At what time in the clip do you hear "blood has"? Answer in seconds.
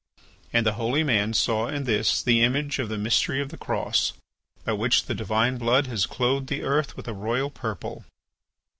5.59-6.07